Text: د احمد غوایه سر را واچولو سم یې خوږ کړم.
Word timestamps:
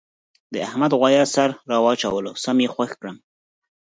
د 0.53 0.55
احمد 0.67 0.91
غوایه 0.97 1.25
سر 1.33 1.49
را 1.69 1.77
واچولو 1.85 2.31
سم 2.43 2.57
یې 2.63 2.69
خوږ 2.73 2.91
کړم. 2.99 3.17